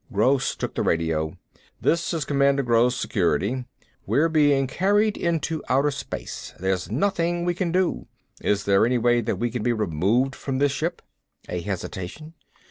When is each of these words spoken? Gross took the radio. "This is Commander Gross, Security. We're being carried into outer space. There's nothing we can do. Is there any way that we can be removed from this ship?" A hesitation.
Gross 0.11 0.55
took 0.55 0.73
the 0.73 0.81
radio. 0.81 1.37
"This 1.79 2.11
is 2.11 2.25
Commander 2.25 2.63
Gross, 2.63 2.99
Security. 2.99 3.65
We're 4.07 4.29
being 4.29 4.65
carried 4.65 5.15
into 5.15 5.61
outer 5.69 5.91
space. 5.91 6.55
There's 6.59 6.89
nothing 6.89 7.45
we 7.45 7.53
can 7.53 7.71
do. 7.71 8.07
Is 8.41 8.63
there 8.65 8.83
any 8.83 8.97
way 8.97 9.21
that 9.21 9.35
we 9.35 9.51
can 9.51 9.61
be 9.61 9.73
removed 9.73 10.33
from 10.35 10.57
this 10.57 10.71
ship?" 10.71 11.03
A 11.47 11.61
hesitation. 11.61 12.33